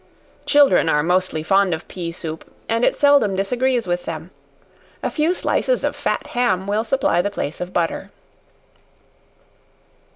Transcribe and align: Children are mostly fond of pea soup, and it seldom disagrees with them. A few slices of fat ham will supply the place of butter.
Children 0.47 0.89
are 0.89 1.03
mostly 1.03 1.43
fond 1.43 1.75
of 1.75 1.87
pea 1.87 2.11
soup, 2.11 2.51
and 2.67 2.83
it 2.83 2.97
seldom 2.97 3.35
disagrees 3.35 3.85
with 3.85 4.05
them. 4.05 4.31
A 5.03 5.11
few 5.11 5.35
slices 5.35 5.83
of 5.83 5.95
fat 5.95 6.25
ham 6.25 6.65
will 6.65 6.83
supply 6.83 7.21
the 7.21 7.29
place 7.29 7.61
of 7.61 7.71
butter. 7.71 8.09